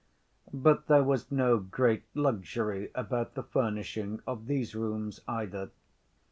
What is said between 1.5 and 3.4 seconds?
great luxury about